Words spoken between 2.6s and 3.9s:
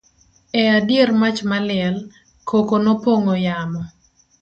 nopong'o yamo